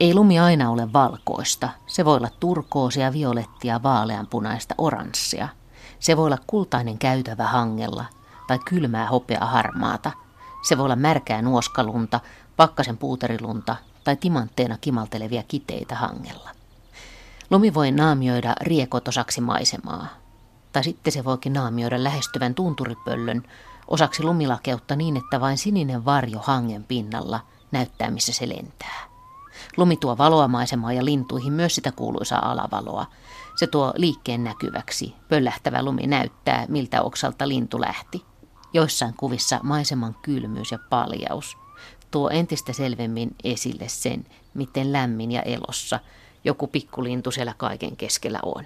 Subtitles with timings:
[0.00, 1.68] Ei lumi aina ole valkoista.
[1.86, 5.48] Se voi olla turkoosia, violettia, vaaleanpunaista, oranssia.
[5.98, 8.04] Se voi olla kultainen käytävä hangella
[8.46, 10.12] tai kylmää hopea harmaata.
[10.62, 12.20] Se voi olla märkää nuoskalunta,
[12.56, 16.50] pakkasen puuterilunta tai timantteena kimaltelevia kiteitä hangella.
[17.50, 20.06] Lumi voi naamioida riekot osaksi maisemaa.
[20.72, 23.42] Tai sitten se voikin naamioida lähestyvän tunturipöllön
[23.88, 27.40] osaksi lumilakeutta niin, että vain sininen varjo hangen pinnalla
[27.72, 29.07] näyttää, missä se lentää.
[29.78, 33.06] Lumi tuo valoa maisemaan ja lintuihin myös sitä kuuluisaa alavaloa.
[33.56, 35.14] Se tuo liikkeen näkyväksi.
[35.28, 38.24] Pöllähtävä lumi näyttää, miltä oksalta lintu lähti.
[38.72, 41.56] Joissain kuvissa maiseman kylmyys ja paljaus
[42.10, 46.00] tuo entistä selvemmin esille sen, miten lämmin ja elossa
[46.44, 48.64] joku pikkulintu siellä kaiken keskellä on.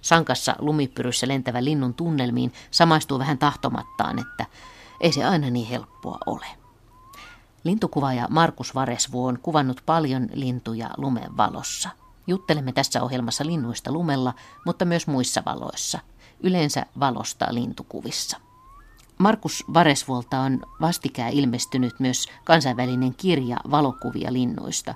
[0.00, 4.46] Sankassa lumipyryssä lentävä linnun tunnelmiin samaistuu vähän tahtomattaan, että
[5.00, 6.63] ei se aina niin helppoa ole.
[7.64, 11.88] Lintukuvaaja Markus Varesvu on kuvannut paljon lintuja lumen valossa.
[12.26, 14.34] Juttelemme tässä ohjelmassa linnuista lumella,
[14.66, 15.98] mutta myös muissa valoissa.
[16.42, 18.40] Yleensä valosta lintukuvissa.
[19.18, 24.94] Markus Varesvuolta on vastikään ilmestynyt myös kansainvälinen kirja valokuvia linnuista,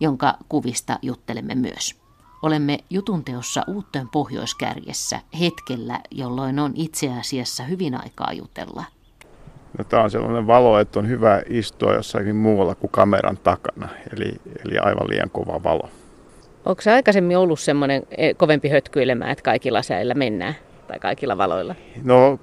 [0.00, 1.94] jonka kuvista juttelemme myös.
[2.42, 8.84] Olemme jutunteossa Uutteen pohjoiskärjessä hetkellä, jolloin on itse asiassa hyvin aikaa jutella–
[9.78, 14.32] No, tämä on sellainen valo, että on hyvä istua jossakin muualla kuin kameran takana, eli,
[14.64, 15.88] eli aivan liian kova valo.
[16.64, 20.54] Onko se aikaisemmin ollut semmoinen e, kovempi hötkyilemään, että kaikilla säillä mennään
[20.88, 21.74] tai kaikilla valoilla?
[22.04, 22.38] No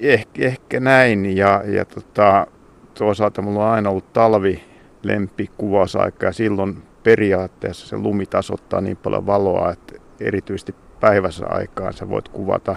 [0.00, 2.46] ehkä, ehkä näin ja, ja tota,
[2.94, 4.64] toisaalta mulla on aina ollut talvi
[5.02, 12.08] lempikuvasaika ja silloin periaatteessa se lumi tasottaa niin paljon valoa, että erityisesti päivässä aikaan sä
[12.08, 12.76] voit kuvata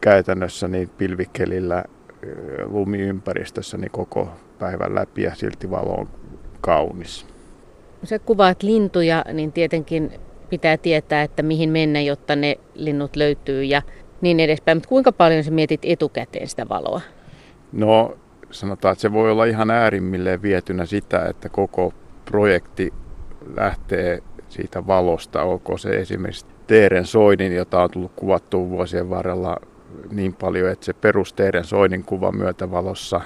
[0.00, 1.84] käytännössä niin pilvikelillä
[2.64, 6.08] lumiympäristössä niin koko päivän läpi ja silti valo on
[6.60, 7.26] kaunis.
[8.04, 10.12] Se kuvaat lintuja, niin tietenkin
[10.50, 13.82] pitää tietää, että mihin mennä, jotta ne linnut löytyy ja
[14.20, 14.76] niin edespäin.
[14.76, 17.00] Mutta kuinka paljon sä mietit etukäteen sitä valoa?
[17.72, 18.16] No
[18.50, 21.92] sanotaan, että se voi olla ihan äärimmilleen vietynä sitä, että koko
[22.24, 22.92] projekti
[23.56, 25.42] lähtee siitä valosta.
[25.42, 29.56] Olko se esimerkiksi Teeren Soinin, jota on tullut kuvattua vuosien varrella
[30.10, 33.20] niin paljon, että se perusteiden soinin kuva myötävalossa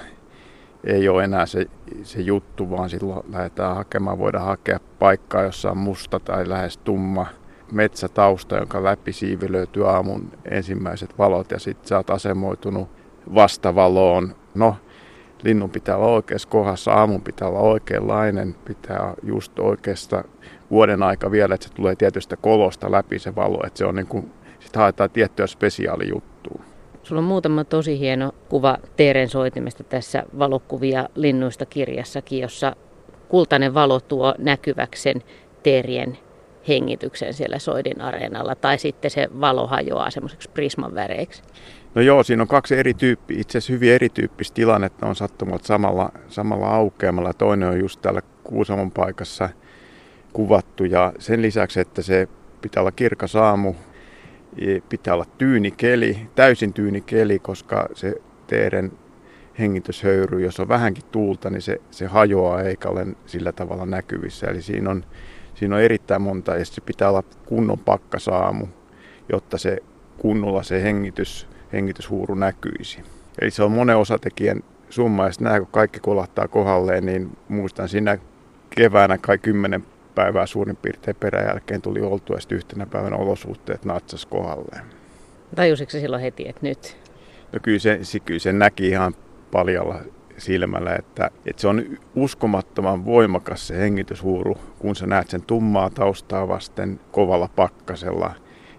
[0.83, 1.65] ei ole enää se,
[2.03, 7.25] se juttu, vaan silloin lähdetään hakemaan, voidaan hakea paikkaa, jossa on musta tai lähes tumma
[7.71, 12.89] metsätausta, jonka läpi siivi löytyy aamun ensimmäiset valot ja sitten sä oot asemoitunut
[13.35, 14.35] vastavaloon.
[14.55, 14.75] No,
[15.43, 20.23] linnun pitää olla oikeassa kohdassa, aamun pitää olla oikeanlainen, pitää just oikeasta
[20.71, 24.07] vuoden aika vielä, että se tulee tietystä kolosta läpi se valo, että se on niin
[24.07, 26.34] kuin, sit haetaan tiettyä spesiaalijuttua
[27.05, 32.75] Sulla on muutama tosi hieno kuva Teeren soitimesta tässä valokuvia linnuista kirjassakin, jossa
[33.29, 35.23] kultainen valo tuo näkyväksen
[35.63, 36.17] Teerien
[36.67, 41.43] hengityksen siellä Soidin areenalla, tai sitten se valo hajoaa semmoiseksi prisman väreiksi.
[41.95, 46.09] No joo, siinä on kaksi eri tyyppiä, itse asiassa hyvin erityyppistä tilannetta on sattumat samalla,
[46.27, 47.33] samalla aukeamalla.
[47.33, 49.49] Toinen on just täällä Kuusamon paikassa
[50.33, 52.27] kuvattu, ja sen lisäksi, että se
[52.61, 53.73] pitää olla kirkas aamu,
[54.89, 58.15] pitää olla tyyni keli, täysin tyyni keli, koska se
[58.47, 58.91] teeren
[59.59, 64.47] hengityshöyry, jos on vähänkin tuulta, niin se, se hajoaa eikä ole sillä tavalla näkyvissä.
[64.47, 65.05] Eli siinä on,
[65.55, 68.67] siinä on erittäin monta, ja se pitää olla kunnon pakkasaamu,
[69.31, 69.77] jotta se
[70.17, 73.01] kunnolla se hengitys, hengityshuuru näkyisi.
[73.41, 78.17] Eli se on monen osatekijän summa, ja nämä kun kaikki kolahtaa kohdalleen, niin muistan siinä
[78.69, 84.85] keväänä kai kymmenen päivää suurin piirtein peräjälkeen tuli oltua ja yhtenä päivänä olosuhteet natsas kohdalleen.
[85.55, 86.97] Tajusitko se silloin heti, että nyt?
[87.53, 89.15] No kyllä se, kyllä se näki ihan
[89.51, 89.99] paljalla
[90.37, 91.83] silmällä, että, että se on
[92.15, 98.33] uskomattoman voimakas se hengityshuuru, kun sä näet sen tummaa taustaa vasten kovalla pakkasella.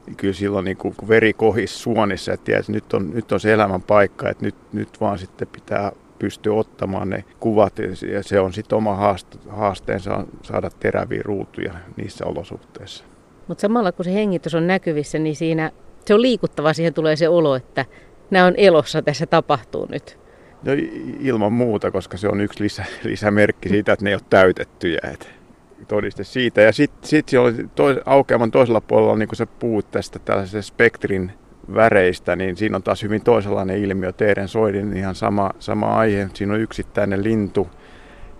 [0.06, 3.40] Niin kyllä silloin niin kun veri kohis suonissa, että tiedät, että nyt on, nyt on
[3.40, 7.78] se elämän paikka, että nyt, nyt vaan sitten pitää pystyy ottamaan ne kuvat
[8.12, 9.16] ja se on sitten oma
[9.48, 13.04] haasteensa saada teräviä ruutuja niissä olosuhteissa.
[13.48, 15.70] Mutta samalla kun se hengitys on näkyvissä, niin siinä
[16.04, 17.84] se on liikuttava, siihen tulee se olo, että
[18.30, 20.18] nämä on elossa, tässä tapahtuu nyt.
[20.62, 20.72] No
[21.20, 25.00] ilman muuta, koska se on yksi lisä, lisämerkki siitä, että ne ei ole täytettyjä.
[25.12, 25.28] Et
[25.88, 26.60] todiste siitä.
[26.60, 30.62] Ja sitten sit siellä oli tois, aukeaman toisella puolella, niin kuin sä puhut tästä tällaisen
[30.62, 31.32] spektrin
[31.74, 34.12] väreistä, niin siinä on taas hyvin toisenlainen ilmiö.
[34.12, 36.28] Teeren soidin ihan sama, sama aihe.
[36.34, 37.68] Siinä on yksittäinen lintu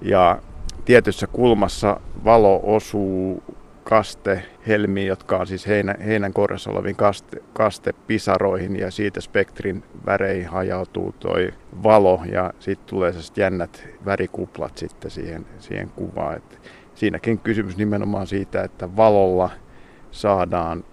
[0.03, 0.39] ja
[0.85, 3.43] tietyssä kulmassa valo osuu
[3.85, 11.15] kastehelmiin, jotka on siis heinä, heinän korjassa oleviin kaste, kastepisaroihin ja siitä spektrin väreihin hajautuu
[11.21, 11.53] toi
[11.83, 16.37] valo ja sitten tulee sellaiset jännät värikuplat sitten siihen, siihen kuvaan.
[16.37, 16.61] Et
[16.95, 19.51] siinäkin kysymys nimenomaan siitä, että valolla
[20.11, 20.85] saadaan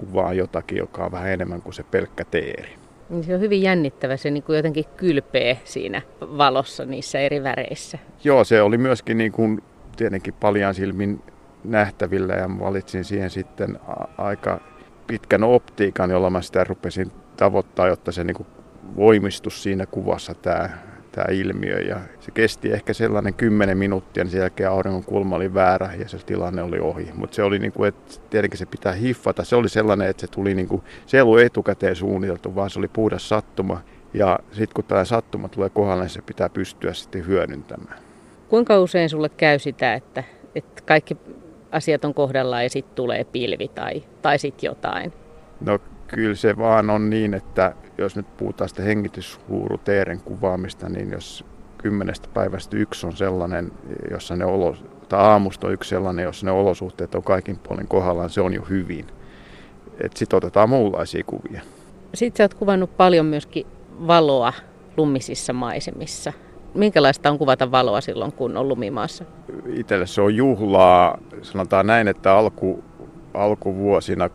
[0.00, 2.76] kuvaa jotakin, joka on vähän enemmän kuin se pelkkä teeri.
[3.10, 7.98] Niin se on hyvin jännittävä, se niin kuin jotenkin kylpee siinä valossa niissä eri väreissä.
[8.24, 9.62] Joo, se oli myöskin niin kuin
[9.96, 11.22] tietenkin paljon silmin
[11.64, 13.78] nähtävillä ja valitsin siihen sitten
[14.18, 14.60] aika
[15.06, 18.46] pitkän optiikan, jolla mä sitä rupesin tavoittaa, jotta se niin kuin
[18.96, 20.68] voimistus siinä kuvassa tämä,
[21.12, 21.80] tämä ilmiö.
[21.80, 26.08] Ja se kesti ehkä sellainen 10 minuuttia, niin sen jälkeen auringon kulma oli väärä ja
[26.08, 27.08] se tilanne oli ohi.
[27.14, 29.44] Mutta se oli niin kuin, että tietenkin se pitää hiffata.
[29.44, 32.78] Se oli sellainen, että se tuli niin kuin, se ei ollut etukäteen suunniteltu, vaan se
[32.78, 33.80] oli puhdas sattuma.
[34.14, 37.98] Ja sitten kun tämä sattuma tulee kohdalle, niin se pitää pystyä sitten hyödyntämään.
[38.48, 40.24] Kuinka usein sulle käy sitä, että,
[40.54, 41.16] että kaikki
[41.72, 45.12] asiat on kohdallaan ja sitten tulee pilvi tai, tai sitten jotain?
[45.60, 51.44] No kyllä se vaan on niin, että jos nyt puhutaan sitä hengityshuuruteeren kuvaamista, niin jos
[51.78, 53.72] kymmenestä päivästä yksi on sellainen,
[54.10, 54.76] jossa ne olo,
[55.08, 58.62] tai aamusta on yksi sellainen, jossa ne olosuhteet on kaikin puolin kohdallaan, se on jo
[58.62, 59.06] hyvin.
[60.14, 61.60] Sitten otetaan muunlaisia kuvia.
[62.14, 63.66] Sitten sä oot kuvannut paljon myöskin
[64.06, 64.52] valoa
[64.96, 66.32] lumisissa maisemissa.
[66.74, 69.24] Minkälaista on kuvata valoa silloin, kun on lumimaassa?
[69.66, 71.18] Itselle se on juhlaa.
[71.42, 72.84] Sanotaan näin, että alku,
[73.34, 74.30] alkuvuosina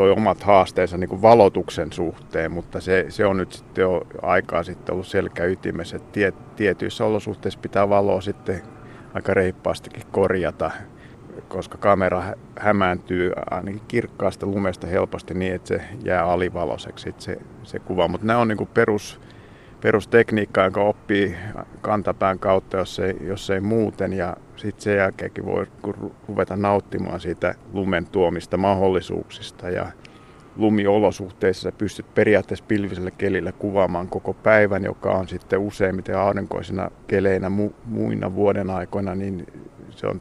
[0.00, 4.62] toi omat haasteensa niin kuin valotuksen suhteen, mutta se, se on nyt sitten jo aikaa
[4.62, 8.62] sitten ollut selkä ytimessä, että tie, tietyissä olosuhteissa pitää valoa sitten
[9.14, 10.70] aika reippaastikin korjata,
[11.48, 12.22] koska kamera
[12.58, 18.08] hämääntyy ainakin kirkkaasta lumesta helposti niin, että se jää alivaloiseksi se, se kuva.
[18.08, 19.20] Mutta nämä on niin kuin perus,
[19.80, 21.36] perustekniikka, joka oppii
[21.80, 24.12] kantapään kautta, jos ei, jos ei muuten.
[24.12, 25.66] Ja sitten sen jälkeenkin voi
[26.28, 29.70] ruveta nauttimaan siitä lumen tuomista mahdollisuuksista.
[29.70, 29.86] Ja
[30.56, 37.74] lumiolosuhteissa pystyt periaatteessa pilvisellä kelillä kuvaamaan koko päivän, joka on sitten useimmiten aurinkoisina keleinä mu-
[37.84, 39.46] muina vuoden aikoina, niin
[39.90, 40.20] se on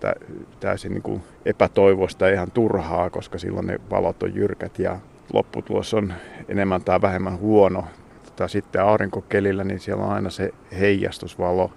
[0.59, 4.99] täysin niin kuin epätoivoista ihan turhaa, koska silloin ne valot on jyrkät ja
[5.33, 6.13] lopputulos on
[6.47, 7.83] enemmän tai vähemmän huono
[8.39, 11.71] tota, sitten aurinkokelillä, niin siellä on aina se heijastusvalo,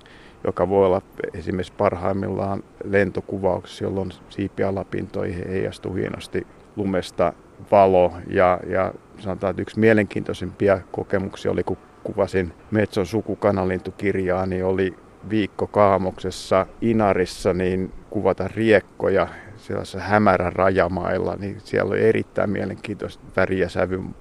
[0.45, 1.03] joka voi olla
[1.35, 7.33] esimerkiksi parhaimmillaan lentokuvauksessa, jolloin siipialapintoihin heijastuu hienosti lumesta
[7.71, 8.13] valo.
[8.27, 14.95] Ja, ja sanotaan, että yksi mielenkiintoisimpia kokemuksia oli, kun kuvasin Metson sukukanalintukirjaa, niin oli
[15.31, 23.61] viikko Kaamoksessa Inarissa niin kuvata riekkoja sellaisessa hämärän rajamailla, niin siellä oli erittäin mielenkiintoista väri-
[23.61, 24.15] ja sävy-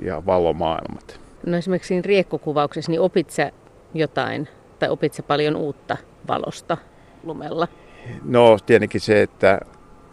[0.00, 1.27] ja valomaailmat.
[1.48, 3.52] No esimerkiksi siinä riekkokuvauksessa, niin opit sä
[3.94, 4.48] jotain
[4.78, 5.96] tai opit sä paljon uutta
[6.28, 6.76] valosta
[7.22, 7.68] lumella?
[8.24, 9.60] No tietenkin se, että,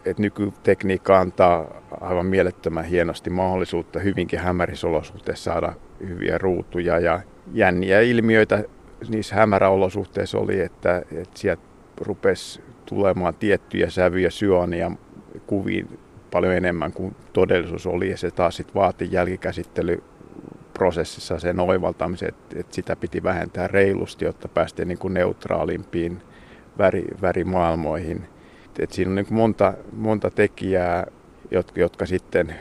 [0.04, 5.72] että nykytekniikka antaa aivan mielettömän hienosti mahdollisuutta hyvinkin hämärissä olosuhteissa saada
[6.08, 7.20] hyviä ruutuja ja
[7.52, 8.64] jänniä ilmiöitä
[9.08, 11.62] niissä hämäräolosuhteissa oli, että, että sieltä
[12.00, 14.90] rupesi tulemaan tiettyjä sävyjä syöniä
[15.46, 15.98] kuviin
[16.30, 20.02] paljon enemmän kuin todellisuus oli ja se taas sitten vaati jälkikäsittely
[20.78, 26.22] prosessissa sen oivaltamisen, että, että sitä piti vähentää reilusti, jotta päästiin niin kuin neutraalimpiin
[26.78, 28.28] väri, värimaailmoihin.
[28.78, 31.06] Et siinä on niin kuin monta, monta tekijää,
[31.50, 32.54] jotka, jotka sitten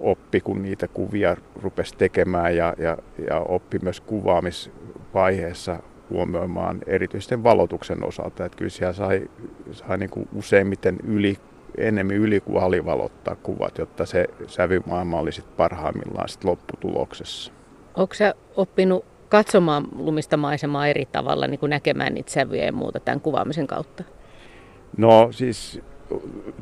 [0.00, 2.98] oppi, kun niitä kuvia rupesi tekemään ja, ja,
[3.30, 5.78] ja oppi myös kuvaamisvaiheessa
[6.10, 8.44] huomioimaan erityisesti valotuksen osalta.
[8.44, 9.30] Että kyllä siellä sai,
[9.72, 11.36] sai niin kuin useimmiten yli,
[11.78, 17.59] enemmän yli kuin alivalottaa kuvat, jotta se sävymaailma oli sitten parhaimmillaan sit lopputuloksessa.
[17.96, 23.00] Onko sä oppinut katsomaan lumista maisemaa eri tavalla, niin kuin näkemään niitä sävyjä ja muuta
[23.00, 24.04] tämän kuvaamisen kautta?
[24.96, 25.80] No siis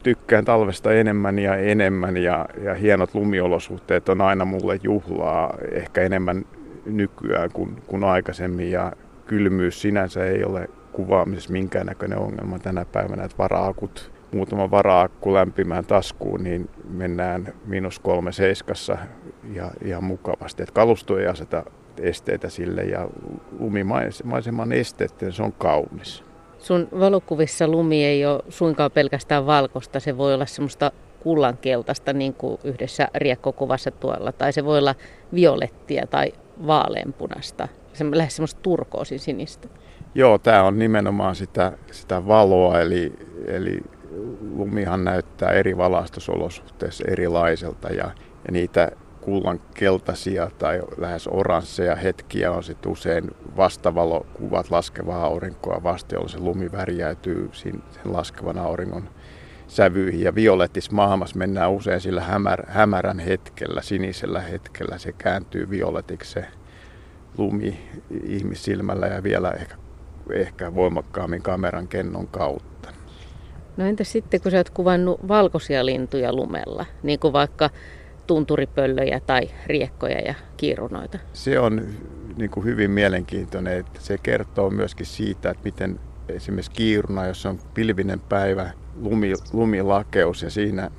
[0.02, 6.44] tykkään talvesta enemmän ja enemmän ja, ja hienot lumiolosuhteet on aina mulle juhlaa, ehkä enemmän
[6.86, 8.92] nykyään kuin, kuin aikaisemmin ja
[9.26, 16.44] kylmyys sinänsä ei ole kuvaamisessa minkäännäköinen ongelma tänä päivänä, että varaakut, muutama varaakku lämpimään taskuun,
[16.44, 18.98] niin mennään miinus kolme seiskassa
[19.52, 20.62] ja ihan mukavasti.
[20.62, 21.64] Että kalusto ei aseta
[22.00, 23.08] esteitä sille ja
[23.58, 26.24] lumimaiseman esteet, se on kaunis.
[26.58, 32.58] Sun valokuvissa lumi ei ole suinkaan pelkästään valkoista, se voi olla semmoista kullankeltaista niin kuin
[32.64, 34.94] yhdessä riekkokuvassa tuolla, tai se voi olla
[35.34, 36.32] violettia tai
[36.66, 39.68] vaaleanpunasta, se lähes semmoista turkoosin sinistä.
[40.14, 43.12] Joo, tämä on nimenomaan sitä, sitä valoa, eli,
[43.46, 43.80] eli
[44.54, 48.10] lumihan näyttää eri valaistusolosuhteissa erilaiselta ja,
[48.46, 56.16] ja niitä kullan keltaisia tai lähes oransseja hetkiä on sitten usein vastavalokuvat laskevaa aurinkoa vasten,
[56.16, 59.08] jolloin se lumi värjäytyy sen laskevan auringon
[59.66, 64.98] sävyihin ja violettis maailmassa mennään usein sillä hämär, hämärän hetkellä, sinisellä hetkellä.
[64.98, 66.46] Se kääntyy violetiksi se
[67.38, 67.88] lumi
[68.24, 69.76] ihmissilmällä ja vielä ehkä,
[70.32, 72.97] ehkä voimakkaammin kameran kennon kautta.
[73.78, 77.70] No entä sitten, kun sä oot kuvannut valkoisia lintuja lumella, niin kuin vaikka
[78.26, 81.18] tunturipöllöjä tai riekkoja ja kiirunoita?
[81.32, 81.86] Se on
[82.36, 87.58] niin kuin hyvin mielenkiintoinen, että se kertoo myöskin siitä, että miten esimerkiksi kiiruna, jos on
[87.74, 88.70] pilvinen päivä,
[89.00, 90.90] lumi, lumilakeus ja siinä,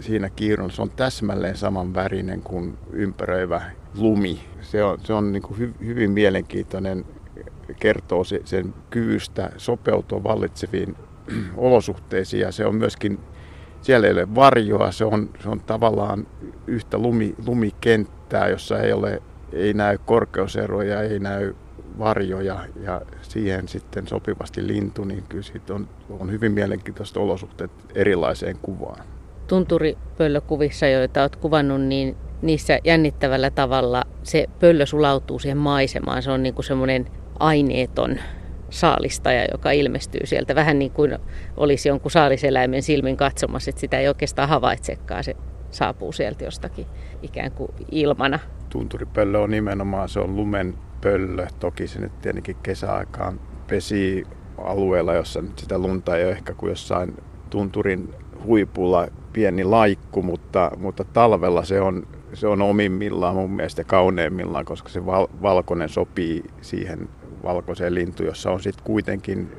[0.00, 3.62] siinä kiirunassa on täsmälleen saman värinen kuin ympäröivä
[3.98, 4.40] lumi.
[4.60, 7.04] Se on, se on niin kuin hy, hyvin mielenkiintoinen,
[7.80, 10.96] kertoo se, sen kyvystä sopeutua vallitseviin
[11.56, 13.18] olosuhteisiin ja se on myöskin,
[13.82, 16.26] siellä ei ole varjoa, se on, se on tavallaan
[16.66, 21.54] yhtä lumi, lumikenttää, jossa ei ole ei näy korkeuseroja, ei näy
[21.98, 25.88] varjoja ja siihen sitten sopivasti lintu, niin kyllä siitä on,
[26.20, 29.06] on hyvin mielenkiintoista olosuhteet erilaiseen kuvaan.
[29.46, 36.22] Tunturipöllökuvissa, joita olet kuvannut, niin niissä jännittävällä tavalla se pöllö sulautuu siihen maisemaan.
[36.22, 37.06] Se on niin kuin semmoinen
[37.38, 38.18] aineeton
[38.76, 40.54] saalistaja, joka ilmestyy sieltä.
[40.54, 41.18] Vähän niin kuin
[41.56, 45.24] olisi jonkun saaliseläimen silmin katsomassa, että sitä ei oikeastaan havaitsekaan.
[45.24, 45.36] Se
[45.70, 46.86] saapuu sieltä jostakin
[47.22, 48.38] ikään kuin ilmana.
[48.68, 51.46] Tunturipöllö on nimenomaan, se on lumen pöllö.
[51.60, 54.24] Toki se nyt tietenkin kesäaikaan pesi
[54.58, 57.16] alueella, jossa nyt sitä lunta ei ole ehkä kuin jossain
[57.50, 58.14] tunturin
[58.44, 64.88] huipulla pieni laikku, mutta, mutta talvella se on, se on omimmillaan mun mielestä kauneimmillaan, koska
[64.88, 67.08] se val, valkoinen sopii siihen
[67.46, 69.52] valkoiseen lintu, jossa on sitten kuitenkin,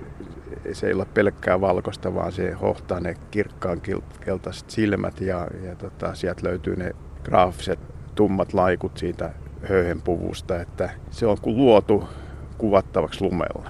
[0.74, 3.82] se ei ole pelkkää valkoista, vaan se hohtaa ne kirkkaan
[4.26, 6.92] keltaiset silmät ja, ja tota, sieltä löytyy ne
[7.24, 7.80] graafiset
[8.16, 9.34] tummat laikut siitä
[9.70, 12.04] höyhenpuvusta, että se on kuin luotu
[12.58, 13.70] kuvattavaksi lumella.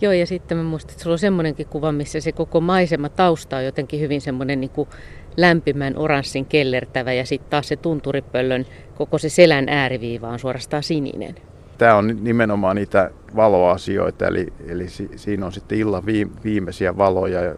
[0.00, 3.56] Joo, ja sitten mä muistan, että sulla on semmoinenkin kuva, missä se koko maisema tausta
[3.56, 4.88] on jotenkin hyvin semmoinen niin kuin
[5.36, 11.34] lämpimän oranssin kellertävä, ja sitten taas se tunturipöllön koko se selän ääriviiva on suorastaan sininen.
[11.80, 16.02] Tämä on nimenomaan niitä valoasioita, eli, eli siinä on sitten illan
[16.44, 17.54] viimeisiä valoja, ja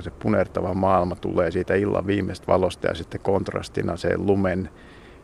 [0.00, 4.68] se punertava maailma tulee siitä illan viimeistä valosta, ja sitten kontrastina se lumen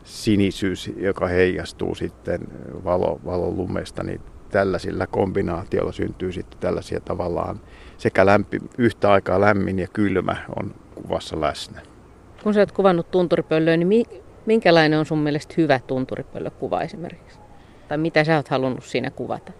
[0.03, 2.41] sinisyys, joka heijastuu sitten
[2.83, 7.59] valo, valon lumesta, niin tällaisilla kombinaatioilla syntyy sitten tällaisia tavallaan
[7.97, 11.81] sekä lämpi, yhtä aikaa lämmin ja kylmä on kuvassa läsnä.
[12.43, 14.05] Kun sä oot kuvannut tunturipöllöä, niin
[14.45, 17.46] minkälainen on sun mielestä hyvä tunturipöllökuva esimerkiksi?
[17.87, 19.51] Tai mitä sä oot halunnut siinä kuvata?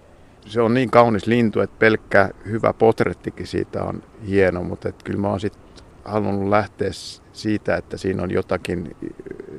[0.45, 5.19] Se on niin kaunis lintu, että pelkkä hyvä potrettikin siitä on hieno, mutta että kyllä
[5.19, 5.67] mä oon sitten
[6.05, 6.89] halunnut lähteä
[7.33, 8.95] siitä, että siinä on jotakin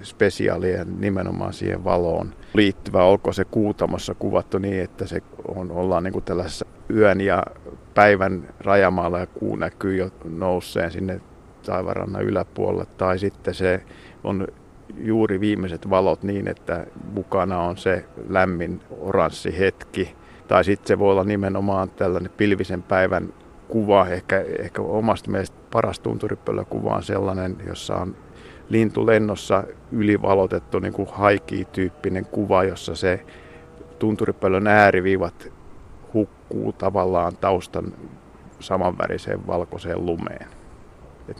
[0.02, 3.04] spesiaalia nimenomaan siihen valoon liittyvä.
[3.04, 7.42] Olko se kuutamossa kuvattu niin, että se on, ollaan niin kuin tällaisessa yön ja
[7.94, 11.20] päivän rajamaalla ja kuu näkyy jo nousseen sinne
[11.66, 12.86] taivarannan yläpuolelle.
[12.96, 13.82] Tai sitten se
[14.24, 14.48] on
[14.96, 20.14] juuri viimeiset valot niin, että mukana on se lämmin oranssi hetki.
[20.48, 23.32] Tai sitten se voi olla nimenomaan tällainen pilvisen päivän
[23.68, 28.16] kuva, ehkä, ehkä omasta mielestä paras tunturipöllökuva on sellainen, jossa on
[28.68, 33.24] lintu lennossa ylivalotettu niin kuin haiki-tyyppinen kuva, jossa se
[33.98, 35.52] tunturipöllön ääriviivat
[36.14, 37.92] hukkuu tavallaan taustan
[38.60, 40.46] samanväriseen valkoiseen lumeen.
[41.28, 41.36] Et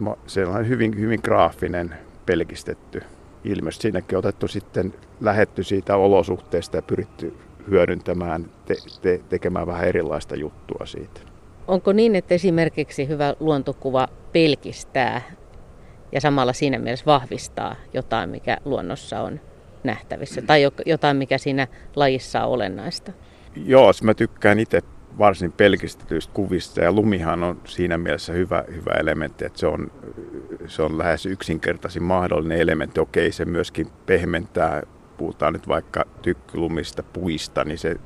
[0.57, 1.95] on hyvin, hyvin graafinen,
[2.26, 3.02] pelkistetty
[3.45, 7.35] ilmeisesti Siinäkin otettu sitten, lähetty siitä olosuhteesta ja pyritty
[7.71, 11.21] hyödyntämään, te, te, tekemään vähän erilaista juttua siitä.
[11.68, 15.23] Onko niin, että esimerkiksi hyvä luontokuva pelkistää
[16.12, 19.40] ja samalla siinä mielessä vahvistaa jotain, mikä luonnossa on
[19.85, 21.66] nähtävissä, tai jotain, mikä siinä
[21.97, 23.12] lajissa on olennaista?
[23.64, 24.83] Joo, mä tykkään itse
[25.19, 29.91] varsin pelkistetyistä kuvista ja lumihan on siinä mielessä hyvä, hyvä elementti, että se on,
[30.67, 33.00] se on lähes yksinkertaisin mahdollinen elementti.
[33.00, 34.83] Okei, se myöskin pehmentää,
[35.17, 37.97] puhutaan nyt vaikka tykkylumista, puista, niin se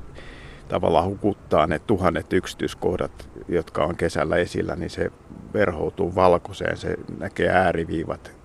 [0.68, 5.10] tavallaan hukuttaa ne tuhannet yksityiskohdat, jotka on kesällä esillä, niin se
[5.54, 8.36] verhoutuu valkoiseen, se näkee ääriviivat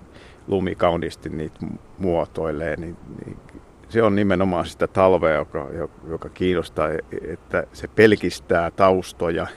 [0.47, 1.59] lumi kauniisti niitä
[1.97, 3.37] muotoilee, niin, niin
[3.89, 5.69] se on nimenomaan sitä talvea, joka,
[6.07, 6.89] joka kiinnostaa,
[7.27, 9.47] että se pelkistää taustoja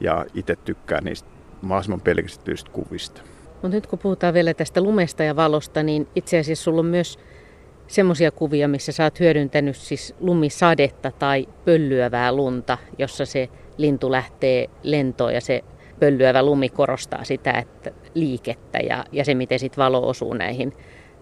[0.00, 1.28] ja itse tykkää niistä
[1.62, 3.20] mahdollisimman pelkistetyistä kuvista.
[3.52, 7.18] Mutta nyt kun puhutaan vielä tästä lumesta ja valosta, niin itse asiassa sulla on myös
[7.86, 14.70] semmoisia kuvia, missä sä oot hyödyntänyt siis lumisadetta tai pöllyävää lunta, jossa se lintu lähtee
[14.82, 15.64] lentoon ja se
[16.00, 20.72] pöllyävä lumi korostaa sitä että liikettä ja, ja se, miten sit valo osuu näihin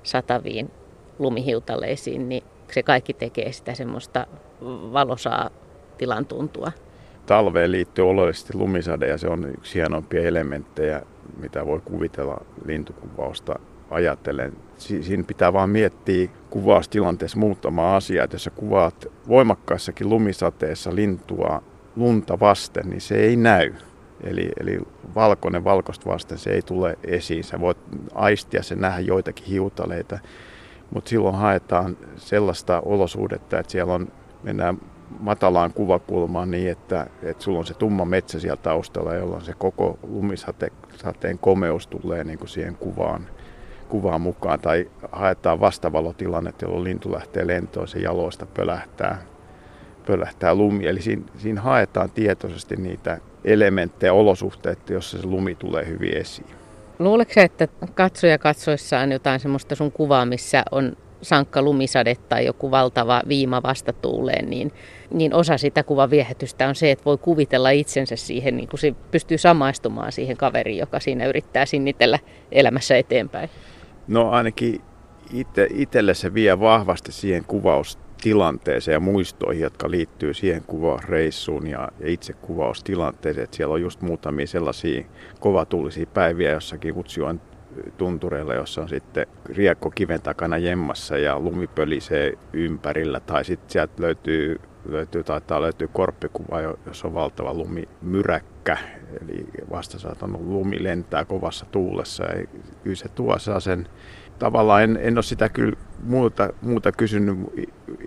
[0.03, 0.71] sataviin
[1.19, 2.43] lumihiutaleisiin, niin
[2.73, 4.27] se kaikki tekee sitä semmoista
[4.93, 5.51] valosaa
[5.99, 6.73] tilan tuntua.
[7.27, 11.03] Talveen liittyy oleellisesti lumisade ja se on yksi hienompia elementtejä
[11.41, 13.59] mitä voi kuvitella lintukuvausta
[13.91, 14.53] ajatellen.
[14.79, 21.63] Si- siinä pitää vaan miettiä kuvaustilanteessa muutama asia, että jos sä kuvaat voimakkaassakin lumisateessa lintua
[21.97, 23.73] lunta vasten, niin se ei näy.
[24.21, 24.81] Eli, eli
[25.15, 27.45] valkoinen valkoista vasten se ei tule esiin.
[27.45, 27.79] Sä voit
[28.15, 30.19] aistia sen nähdä joitakin hiutaleita,
[30.91, 34.09] mutta silloin haetaan sellaista olosuhdetta, että siellä on,
[34.43, 34.79] mennään
[35.21, 39.99] matalaan kuvakulmaan niin, että, että sulla on se tumma metsä siellä taustalla, jolloin se koko
[40.03, 43.27] lumisateen komeus tulee niin kuin siihen kuvaan,
[43.89, 44.61] kuvaan mukaan.
[44.61, 49.23] Tai haetaan vastavalotilanne, jolloin lintu lähtee lentoon, se jaloista pölähtää,
[50.07, 50.87] pölähtää lumi.
[50.87, 56.66] Eli siinä, siinä haetaan tietoisesti niitä elementtejä, olosuhteita, jossa se lumi tulee hyvin esiin.
[56.99, 63.23] Luuletko että katsoja katsoissaan jotain semmoista sun kuvaa, missä on sankka lumisade tai joku valtava
[63.29, 64.73] viima vastatuuleen, niin,
[65.11, 68.95] niin osa sitä kuvan viehätystä on se, että voi kuvitella itsensä siihen, niin kuin se
[69.11, 72.19] pystyy samaistumaan siihen kaveriin, joka siinä yrittää sinnitellä
[72.53, 73.51] elämässä eteenpäin.
[74.09, 74.81] No ainakin
[75.33, 81.89] itse, itselle se vie vahvasti siihen kuvaus tilanteeseen ja muistoihin, jotka liittyy siihen kuvausreissuun ja,
[82.01, 83.45] ja itse kuvaustilanteeseen.
[83.45, 85.05] Että siellä on just muutamia sellaisia
[85.41, 87.41] kovatuulisia päiviä jossakin Utsjoen
[87.99, 93.21] tuntureilla, jossa on sitten riekko kiven takana jemmassa ja lumi pölisee ympärillä.
[93.21, 98.79] Tai sitten sieltä löytyy, löytyy, taitaa löytyy korppikuva, jossa on valtava lumimyräkkä.
[99.23, 102.47] Eli vastasaatan lumi lentää kovassa tuulessa ja
[102.97, 103.89] se tuo sen
[104.39, 107.39] tavallaan en, en ole sitä kyllä muuta, muuta kysynyt.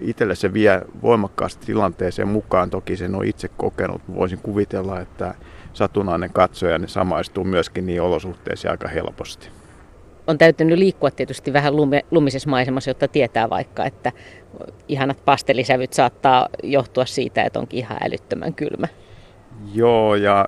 [0.02, 2.70] Itselle se vie voimakkaasti tilanteeseen mukaan.
[2.70, 4.02] Toki sen on itse kokenut.
[4.16, 5.34] Voisin kuvitella, että
[5.74, 9.50] satunnainen katsoja niin samaistuu myöskin niin olosuhteisiin aika helposti.
[10.28, 11.74] On täytynyt liikkua tietysti vähän
[12.12, 14.12] lumisessa maisemassa, jotta tietää vaikka, että
[14.88, 18.88] ihanat pastelisävyt saattaa johtua siitä, että onkin ihan älyttömän kylmä.
[19.74, 20.48] Joo, ja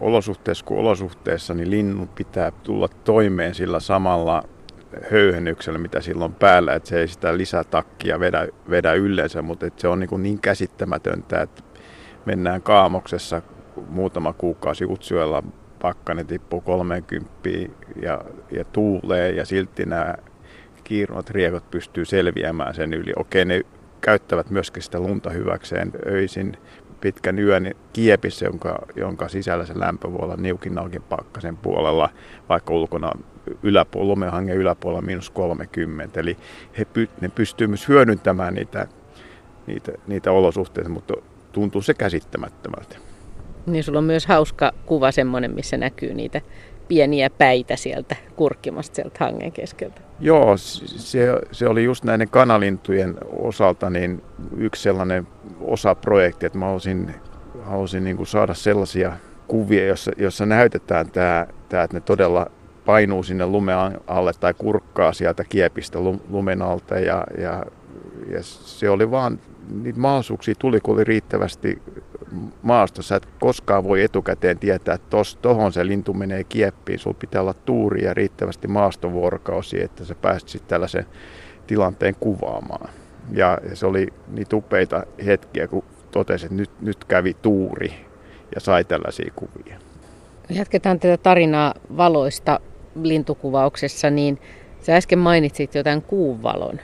[0.00, 4.42] olosuhteessa kuin olosuhteessa, niin linnun pitää tulla toimeen sillä samalla
[5.10, 9.88] höyhennyksellä, mitä silloin päällä, että se ei sitä lisätakkia vedä, vedä yleensä, mutta että se
[9.88, 11.62] on niin, niin käsittämätöntä, että
[12.24, 13.42] mennään kaamoksessa
[13.88, 15.42] muutama kuukausi Utsjoella
[15.82, 17.30] pakkanen tippuu 30
[18.02, 18.20] ja,
[18.50, 20.14] ja tuulee ja silti nämä
[20.84, 23.12] kiirunat riekot pystyy selviämään sen yli.
[23.16, 23.60] Okei, ne
[24.00, 26.56] käyttävät myöskin sitä lunta hyväkseen öisin
[27.00, 30.74] pitkän yön kiepissä, jonka, jonka sisällä se lämpö voi olla niukin
[31.08, 32.08] pakkasen puolella,
[32.48, 33.12] vaikka ulkona
[33.62, 36.20] yläpuolella, lumenhangen yläpuolella miinus 30.
[36.20, 36.36] Eli
[36.78, 36.86] he,
[37.20, 38.86] ne pystyvät myös hyödyntämään niitä,
[39.66, 41.14] niitä, niitä olosuhteita, mutta
[41.52, 42.96] tuntuu se käsittämättömältä.
[43.66, 46.40] Niin sulla on myös hauska kuva semmoinen, missä näkyy niitä
[46.88, 50.00] pieniä päitä sieltä kurkkimasta sieltä hangen keskeltä.
[50.20, 54.22] Joo, se, se oli just näiden kanalintujen osalta niin
[54.56, 55.26] yksi sellainen
[55.60, 57.14] osa-projekti, että mä halusin,
[57.62, 59.12] halusin niin saada sellaisia
[59.48, 62.50] kuvia, jossa, jossa näytetään tämä, tämä, että ne todella
[62.86, 67.64] painuu sinne lumen alle tai kurkkaa sieltä kiepistä lumen alta ja, ja,
[68.30, 69.38] ja se oli vaan,
[69.82, 71.82] niitä mahdollisuuksia tuli, kun oli riittävästi
[72.62, 76.98] maastossa, että koskaan voi etukäteen tietää, että tuohon se lintu menee kieppiin.
[76.98, 81.06] Sulla pitää olla tuuri ja riittävästi maastovuorokausi, että sä pääsit sitten tällaisen
[81.66, 82.88] tilanteen kuvaamaan.
[83.32, 87.94] Ja se oli niitä upeita hetkiä, kun totesin, että nyt, nyt kävi tuuri
[88.54, 89.78] ja sai tällaisia kuvia.
[90.48, 92.60] Jatketaan tätä tarinaa valoista
[93.02, 94.38] lintukuvauksessa, niin
[94.80, 96.80] sä äsken mainitsit jo tämän kuuvalon.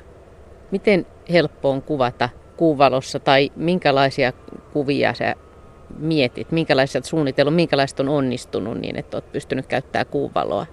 [0.71, 4.33] Miten helppo on kuvata kuuvalossa tai minkälaisia
[4.73, 5.35] kuvia sä
[5.99, 10.67] mietit, minkälaisia suunnitellut, minkälaiset on onnistunut niin, että olet pystynyt käyttämään kuuvaloa?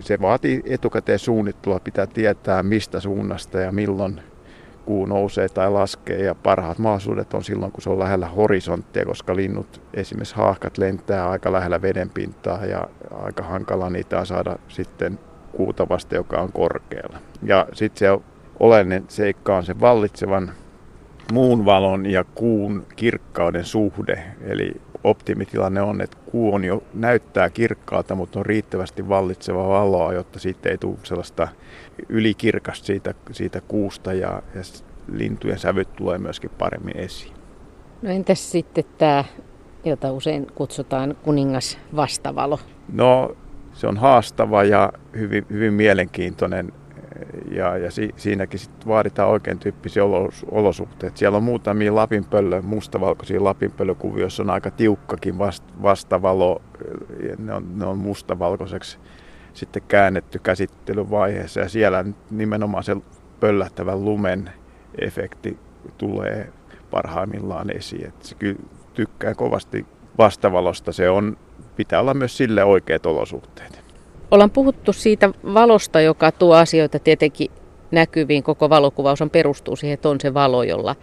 [0.00, 4.20] Se vaatii etukäteen suunnittelua, pitää tietää mistä suunnasta ja milloin
[4.84, 9.36] kuu nousee tai laskee ja parhaat mahdollisuudet on silloin, kun se on lähellä horisonttia, koska
[9.36, 15.18] linnut, esimerkiksi haahkat lentää aika lähellä vedenpintaa ja aika hankala niitä on saada sitten
[15.52, 17.18] kuuta vasta, joka on korkealla.
[17.42, 18.24] Ja sitten se
[18.60, 20.52] oleellinen seikka on se vallitsevan
[21.32, 24.24] muun valon ja kuun kirkkauden suhde.
[24.40, 30.38] Eli optimitilanne on, että kuu on jo näyttää kirkkaalta, mutta on riittävästi vallitseva valoa, jotta
[30.38, 31.48] siitä ei tule sellaista
[32.08, 34.62] ylikirkasta siitä, siitä kuusta ja, ja
[35.12, 37.32] lintujen sävyt tulee myöskin paremmin esiin.
[38.02, 39.24] No entäs sitten tämä,
[39.84, 42.58] jota usein kutsutaan kuningas vastavalo?
[42.92, 43.36] No
[43.72, 46.72] se on haastava ja hyvin, hyvin mielenkiintoinen
[47.50, 51.18] ja, ja si, siinäkin sit vaaditaan oikein tyyppisiä olos, olosuhteita.
[51.18, 56.62] Siellä on muutamia lapinpöllö, mustavalkoisia lapinpöllökuvia, joissa on aika tiukkakin vast, vastavalo.
[57.38, 58.98] Ne on, ne on mustavalkoiseksi
[59.54, 62.96] sitten käännetty käsittelyvaiheessa ja siellä nimenomaan se
[63.40, 64.50] pöllähtävän lumen
[64.98, 65.58] efekti
[65.98, 66.52] tulee
[66.90, 68.06] parhaimmillaan esiin.
[68.06, 68.58] Et se kyllä
[68.94, 69.86] tykkää kovasti
[70.18, 70.92] vastavalosta.
[70.92, 71.36] Se on
[71.76, 73.81] pitää olla myös sille oikeat olosuhteet.
[74.32, 77.50] Ollaan puhuttu siitä valosta, joka tuo asioita tietenkin
[77.90, 78.42] näkyviin.
[78.42, 80.96] Koko valokuvaus on perustuu siihen, että on se valo, jolla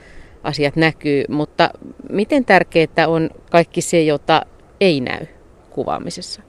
[0.44, 1.24] asiat näkyy.
[1.30, 1.70] Mutta
[2.12, 4.42] miten tärkeää on kaikki se, jota
[4.82, 5.26] ei näy
[5.70, 6.42] kuvaamisessa?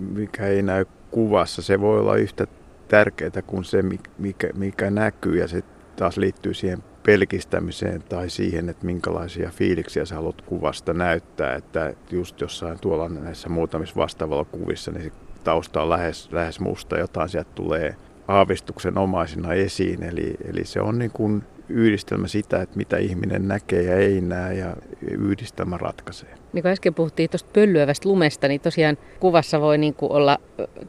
[0.00, 2.46] Mikä ei näy kuvassa, se voi olla yhtä
[2.88, 3.82] tärkeää kuin se,
[4.18, 5.38] mikä, mikä näkyy.
[5.38, 5.62] Ja se
[5.96, 11.54] taas liittyy siihen pelkistämiseen tai siihen, että minkälaisia fiiliksiä sä haluat kuvasta näyttää.
[11.54, 15.12] Että just jossain tuolla näissä muutamissa vastavalokuvissa, niin
[15.44, 17.96] tausta on lähes, lähes musta, jotain sieltä tulee
[18.28, 20.02] aavistuksen omaisina esiin.
[20.02, 24.54] Eli, eli se on niin kuin yhdistelmä sitä, että mitä ihminen näkee ja ei näe
[24.54, 24.76] ja
[25.10, 26.34] yhdistelmä ratkaisee.
[26.52, 30.38] Niin kuin äsken puhuttiin tuosta pölyävästä lumesta, niin tosiaan kuvassa voi niin kuin olla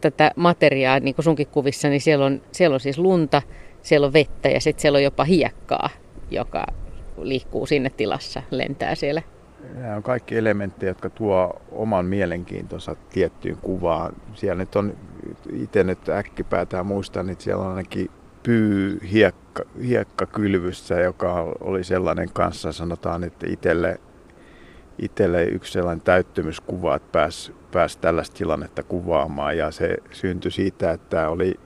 [0.02, 3.42] tätä materiaa, niin kuin sunkin kuvissa, niin siellä on, siellä on siis lunta,
[3.82, 5.90] siellä on vettä ja sitten siellä on jopa hiekkaa,
[6.32, 6.66] joka
[7.18, 9.22] liikkuu sinne tilassa, lentää siellä.
[9.76, 14.14] Nämä on kaikki elementtejä, jotka tuo oman mielenkiintonsa tiettyyn kuvaan.
[14.34, 14.98] Siellä nyt on,
[15.54, 18.12] itse nyt äkkipäätään muistan, että siellä on ainakin
[18.44, 24.00] pyy hiekka, hiekkakylvyssä, joka oli sellainen kanssa, sanotaan, että itselle,
[25.00, 29.58] itselle yksi sellainen täyttymyskuva, että pääsi pääs tällaista tilannetta kuvaamaan.
[29.58, 31.60] Ja se syntyi siitä, että oli,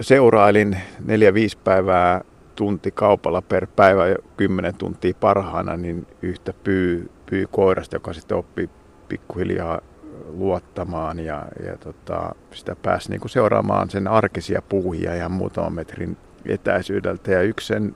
[0.00, 2.20] seurailin neljä viisi päivää
[2.56, 4.02] tunti kaupalla per päivä,
[4.36, 8.70] kymmenen tuntia parhaana, niin yhtä pyy, pyy koirasta, joka sitten oppi
[9.08, 9.80] pikkuhiljaa
[10.28, 16.16] luottamaan ja, ja tota, sitä pääsi niin kuin seuraamaan sen arkisia puuhia ja muutaman metrin
[16.46, 17.32] etäisyydeltä.
[17.32, 17.94] Ja yksi sen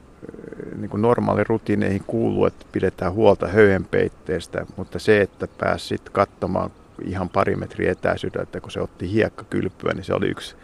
[0.77, 6.71] niin kuin normaali rutiineihin kuuluu, että pidetään huolta höyhenpeitteestä, mutta se, että pääsi sitten katsomaan
[7.05, 10.57] ihan pari metriä etäisyydeltä, kun se otti hiekkakylpyä, niin se oli yksi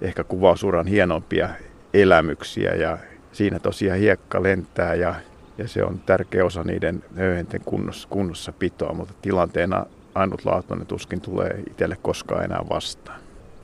[0.00, 1.48] ehkä kuvausuran hienompia
[1.94, 2.98] elämyksiä ja
[3.32, 5.14] siinä tosiaan hiekka lentää ja,
[5.58, 11.62] ja se on tärkeä osa niiden höyhenten kunnossa, kunnossa pitoa, mutta tilanteena ainutlaatuinen tuskin tulee
[11.70, 13.20] itselle koskaan enää vastaan.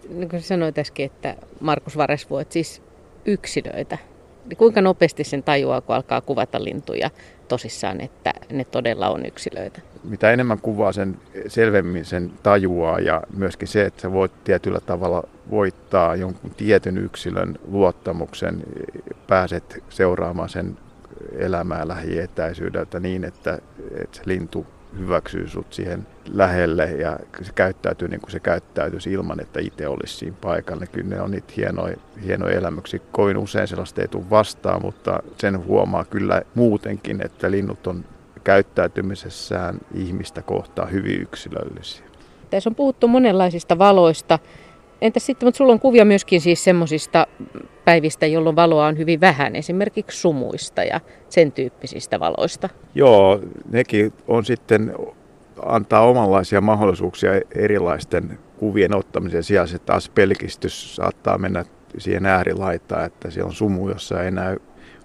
[0.09, 2.83] Niin kuin sanoit äsken, että Markus Varesvuot siis
[3.24, 3.98] yksilöitä.
[4.46, 7.11] Niin kuinka nopeasti sen tajuaa, kun alkaa kuvata lintuja
[7.48, 9.81] tosissaan, että ne todella on yksilöitä?
[10.05, 15.22] Mitä enemmän kuvaa, sen selvemmin sen tajuaa ja myöskin se, että sä voit tietyllä tavalla
[15.50, 18.62] voittaa jonkun tietyn yksilön luottamuksen,
[19.26, 20.79] pääset seuraamaan sen
[21.33, 23.59] elämää lähietäisyydeltä niin, että,
[24.02, 24.66] että se lintu
[24.98, 30.16] hyväksyy sut siihen lähelle ja se käyttäytyy niin kuin se käyttäytyisi ilman, että itse olisi
[30.16, 30.87] siinä paikalla.
[30.87, 33.00] Kyllä ne on niitä hienoja, hienoja elämyksiä.
[33.12, 38.04] Kovin usein sellaista ei tule vastaan, mutta sen huomaa kyllä muutenkin, että linnut on
[38.44, 42.04] käyttäytymisessään ihmistä kohtaa hyvin yksilöllisiä.
[42.50, 44.38] Tässä on puhuttu monenlaisista valoista.
[45.01, 47.27] Entä sitten, mutta sulla on kuvia myöskin siis semmoisista
[47.85, 52.69] päivistä, jolloin valoa on hyvin vähän, esimerkiksi sumuista ja sen tyyppisistä valoista.
[52.95, 54.95] Joo, nekin on sitten
[55.67, 59.69] antaa omanlaisia mahdollisuuksia erilaisten kuvien ottamisen sijaan.
[59.69, 61.65] Se taas pelkistys saattaa mennä
[61.99, 64.57] siihen äärilaitaan, että siellä on sumu, jossa ei näy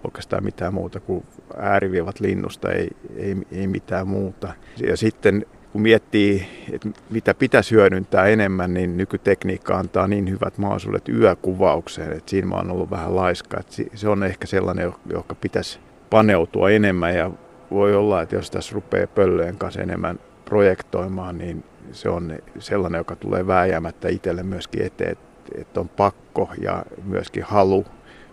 [0.04, 1.26] oikeastaan mitään muuta kuin
[1.58, 4.54] ääriviivat linnusta, ei, ei, ei mitään muuta.
[4.88, 11.10] Ja sitten kun miettii, että mitä pitäisi hyödyntää enemmän, niin nykytekniikka antaa niin hyvät mahdollisuudet
[11.10, 13.60] yökuvaukseen, että siinä mä oon ollut vähän laiska.
[13.60, 17.32] Että se on ehkä sellainen, joka pitäisi paneutua enemmän ja
[17.72, 23.16] voi olla, että jos tässä rupeaa pöllöjen kanssa enemmän projektoimaan, niin se on sellainen, joka
[23.16, 25.18] tulee vääjäämättä itselle myöskin eteen,
[25.56, 27.86] että on pakko ja myöskin halu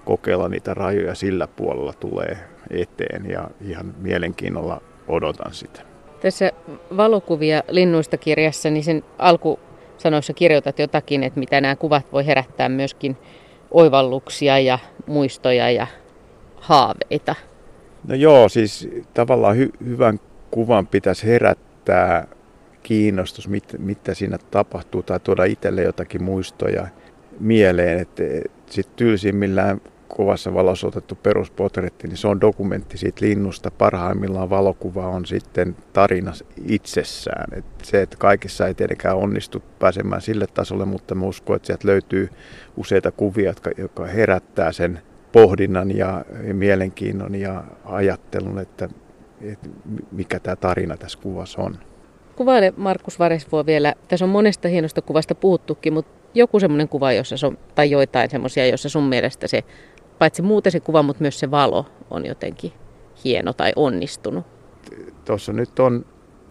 [0.05, 2.39] kokeilla niitä rajoja sillä puolella tulee
[2.71, 5.92] eteen ja ihan mielenkiinnolla odotan sitä.
[6.23, 6.53] Tässä
[6.97, 13.17] valokuvia linnuista kirjassa, niin sen alkusanoissa kirjoitat jotakin, että mitä nämä kuvat voi herättää myöskin
[13.71, 15.87] oivalluksia ja muistoja ja
[16.57, 17.35] haaveita.
[18.09, 22.27] No joo, siis tavallaan hy- hyvän kuvan pitäisi herättää
[22.83, 26.87] kiinnostus, mit, mitä siinä tapahtuu, tai tuoda itselle jotakin muistoja
[27.41, 27.99] mieleen.
[27.99, 28.23] Että
[28.71, 29.81] sitten tylsimmillään
[30.17, 33.71] kovassa valossa otettu peruspotretti, niin se on dokumentti siitä linnusta.
[33.71, 36.33] Parhaimmillaan valokuva on sitten tarina
[36.67, 37.59] itsessään.
[37.59, 41.89] Et se, että kaikissa ei tietenkään onnistu pääsemään sille tasolle, mutta mä uskon, että sieltä
[41.89, 42.29] löytyy
[42.77, 48.89] useita kuvia, jotka, jotka herättää sen pohdinnan ja mielenkiinnon ja ajattelun, että,
[49.41, 49.69] että
[50.13, 51.79] mikä tämä tarina tässä kuvassa on.
[52.37, 53.95] Kuvaile Markus Varesvuo vielä.
[54.09, 58.67] Tässä on monesta hienosta kuvasta puhuttukin, mutta joku semmoinen kuva, jossa sun, tai joitain semmoisia,
[58.67, 59.65] jossa sun mielestä se
[60.23, 62.73] paitsi muuten se kuva, mutta myös se valo on jotenkin
[63.25, 64.47] hieno tai onnistunut.
[65.25, 66.05] Tuossa nyt on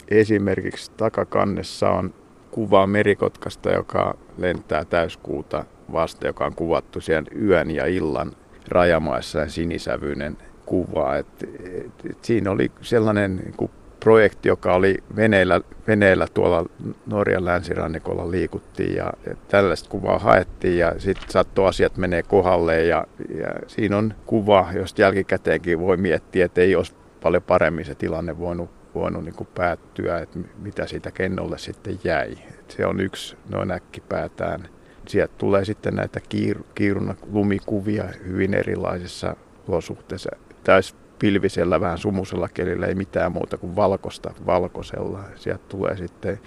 [0.08, 2.14] esimerkiksi takakannessa on
[2.52, 8.32] kuva merikotkasta, joka lentää täyskuuta vasta, joka on kuvattu siellä yön ja illan
[8.68, 11.16] rajamaissa ja sinisävyinen kuva.
[11.16, 13.70] Et, et, et siinä oli sellainen niin
[14.04, 16.66] projekti, joka oli veneellä, veneellä tuolla
[17.06, 19.14] Norjan länsirannikolla liikuttiin ja,
[19.48, 25.02] tällaista kuvaa haettiin ja sitten sattui asiat menee kohdalle ja, ja siinä on kuva, josta
[25.02, 30.40] jälkikäteenkin voi miettiä, että ei olisi paljon paremmin se tilanne voinut, voinut niin päättyä, että
[30.58, 32.32] mitä siitä kennolle sitten jäi.
[32.60, 34.70] Et se on yksi noin äkkipäätään.
[35.08, 39.36] Sieltä tulee sitten näitä kiir, kiiruna lumikuvia hyvin erilaisissa
[39.68, 40.30] olosuhteissa.
[40.64, 45.20] Täys pilvisellä, vähän sumusella kelillä, ei mitään muuta kuin valkosta valkoisella.
[45.36, 46.40] Sieltä tulee sitten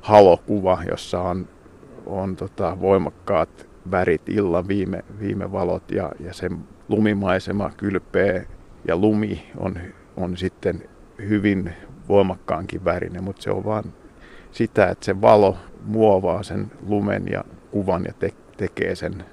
[0.00, 1.48] halokuva, jossa on,
[2.06, 6.50] on tota voimakkaat värit, illan viime, viime valot ja, ja se
[6.88, 8.46] lumimaisema kylpee
[8.88, 9.78] ja lumi on,
[10.16, 10.88] on sitten
[11.28, 11.72] hyvin
[12.08, 13.84] voimakkaankin värinen, mutta se on vaan
[14.52, 19.24] sitä, että se valo muovaa sen lumen ja kuvan ja te- tekee sen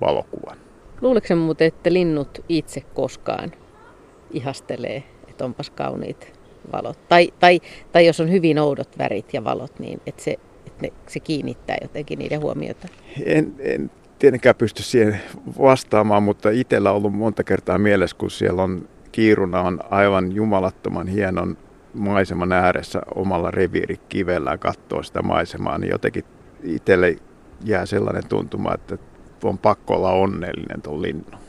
[0.00, 0.56] valokuvan.
[1.00, 3.52] Luuleeko muuten, että linnut itse koskaan
[4.34, 6.32] ihastelee, että onpas kauniit
[6.72, 6.98] valot.
[7.08, 7.60] Tai, tai,
[7.92, 11.76] tai jos on hyvin oudot värit ja valot, niin että se, että ne, se kiinnittää
[11.82, 12.88] jotenkin niiden huomiota.
[13.24, 15.20] En, en tietenkään pysty siihen
[15.58, 21.06] vastaamaan, mutta itsellä on ollut monta kertaa mielessä, kun siellä on kiiruna on aivan jumalattoman
[21.06, 21.56] hienon
[21.94, 26.24] maiseman ääressä omalla reviirikivellään katsoo sitä maisemaa, niin jotenkin
[26.62, 27.16] itselle
[27.64, 28.98] jää sellainen tuntuma, että
[29.42, 31.43] on pakko olla onnellinen tuon linnun.